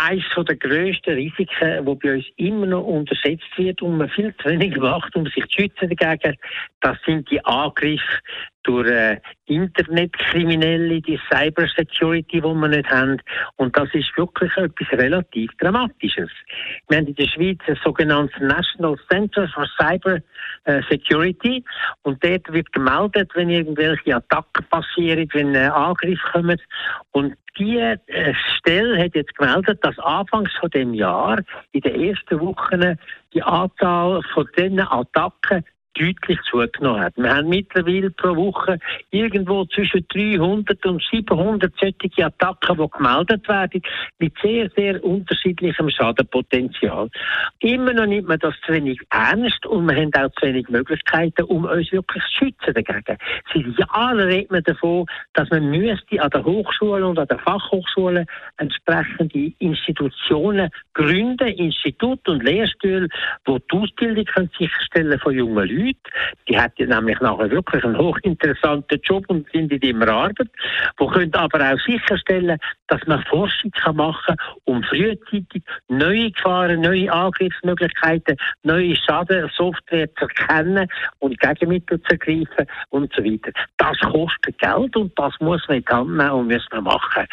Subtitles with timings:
[0.00, 4.48] Eines der grössten Risiken, das bei uns immer noch unterschätzt wird und man viel zu
[4.48, 6.36] wenig macht, um sich zu schützen dagegen,
[6.80, 8.20] das sind die Angriffe
[8.62, 13.20] durch äh, Internetkriminelle, die Cybersecurity, die wir nicht haben.
[13.56, 16.30] Und das ist wirklich etwas relativ Dramatisches.
[16.88, 20.20] Wir haben in der Schweiz ein sogenanntes National Center for Cyber
[20.64, 21.64] äh, Security
[22.02, 26.60] und dort wird gemeldet, wenn irgendwelche Attacken passieren, wenn äh, Angriffe kommen.
[27.12, 31.40] Und die äh, Stelle hat jetzt gemeldet, dass anfangs von dem Jahr
[31.72, 32.96] in den ersten Wochen
[33.32, 35.64] die Anzahl von diesen Attacken
[35.98, 37.16] deutlich zugenommen hat.
[37.16, 38.78] Wir haben mittlerweile pro Woche
[39.10, 43.82] irgendwo zwischen 300 und 700 solche Attacken, die gemeldet werden,
[44.18, 47.08] mit sehr, sehr unterschiedlichem Schadenpotenzial.
[47.60, 51.42] Immer noch nimmt man das zu wenig ernst und wir haben auch zu wenig Möglichkeiten,
[51.44, 53.18] um uns wirklich zu schützen dagegen.
[53.52, 58.26] Seit Jahren redet man davon, dass man müsste an den Hochschulen und an den Fachhochschulen
[58.58, 63.08] entsprechende Institutionen gründen, Institut und Lehrstühle,
[63.44, 66.00] wo die Ausbildung sicherstellen von jungen Leuten Leute,
[66.48, 70.48] die hätten nämlich nachher wirklich einen hochinteressanten Job und sind in ihrer Arbeit,
[71.00, 72.58] die können aber auch sicherstellen,
[72.88, 80.26] dass man Forschung kann machen kann, um frühzeitig neue Gefahren, neue Angriffsmöglichkeiten, neue Schadensoftware zu
[80.26, 80.88] erkennen
[81.18, 83.52] und Gegenmittel zu ergreifen und so weiter.
[83.76, 87.26] Das kostet Geld und das muss man in die Hand nehmen und müssen wir machen.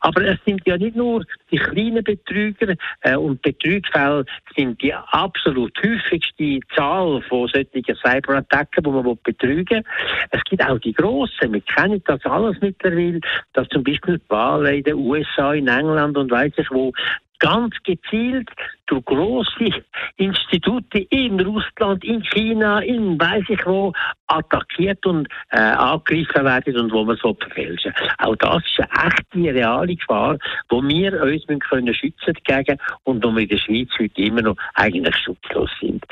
[0.00, 4.24] Aber es sind ja nicht nur die kleinen Betrüger äh, und Betrügfälle
[4.56, 9.84] sind die absolut häufigste Zahl von solchen Cyberattacken, die man betrügen will.
[10.30, 11.52] Es gibt auch die grossen.
[11.52, 13.20] Wir kennen das alles mittlerweile,
[13.52, 16.92] dass zum Beispiel Wahlen in den USA, in England und weiß ich wo
[17.38, 18.48] ganz gezielt
[18.86, 19.70] durch große
[20.16, 23.92] Institute in Russland, in China, in weiß ich wo,
[24.28, 27.92] attackiert und äh, angegriffen werden und wo man so verfälschen.
[28.18, 33.34] Auch das ist eine echte, reale Gefahr, wo wir uns können schützen dagegen und wo
[33.34, 36.04] wir in der Schweiz heute immer noch eigentlich schutzlos sind.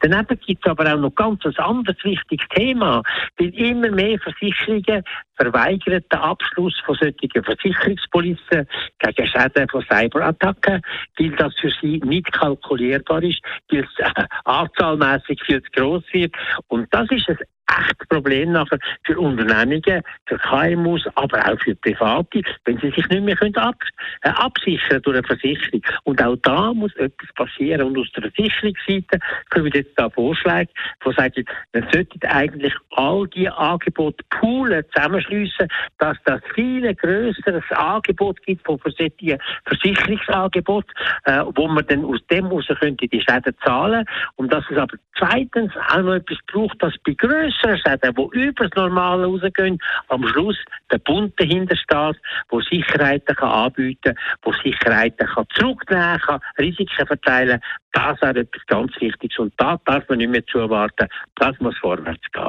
[0.00, 3.02] Daneben gibt es aber auch noch ganz ein anderes wichtiges Thema,
[3.38, 5.02] weil immer mehr Versicherungen
[5.36, 8.66] verweigern den Abschluss von solchen Versicherungspolizen
[8.98, 10.82] gegen Schäden von Cyberattacken,
[11.18, 16.34] weil das für sie nicht kalkulierbar ist, weil es äh, anzahlmäßig viel zu groß wird.
[16.68, 17.38] Und das ist ein
[17.78, 23.22] echtes Problem nachher für Unternehmungen, für KMUs, aber auch für Private, wenn sie sich nicht
[23.22, 23.76] mehr können ab,
[24.22, 25.82] äh, absichern durch eine Versicherung.
[26.04, 27.82] Und auch da muss etwas passieren.
[27.82, 29.18] Und aus der Versicherungsseite
[29.50, 30.70] kommen jetzt da Vorschläge,
[31.04, 38.40] die sagen, man sollte eigentlich all die Angebote poolen, zusammenschliessen, dass das viel grösseres Angebot
[38.42, 40.90] gibt von solchen Versicherungsangeboten,
[41.24, 44.04] äh, wo man dann aus dem heraus könnte die Schäden zahlen.
[44.36, 48.68] Und dass es aber zweitens auch noch etwas braucht, das bei grösseren Schäden, die über
[48.68, 49.78] das Normale rausgehen,
[50.08, 50.56] am Schluss
[50.90, 52.20] der Bund dahinter steht,
[52.52, 57.60] der Sicherheiten kann anbieten kann, der Sicherheiten kann zurücknehmen kann, Risiken verteilen.
[57.92, 61.08] Das ist etwas ganz Wichtiges und da darf man nicht mehr zuwarten.
[61.36, 62.48] Das muss vorwärts gehen.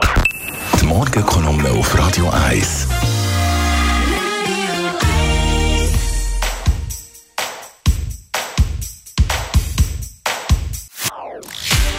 [0.80, 3.11] Die Morgenkolumne auf Radio 1.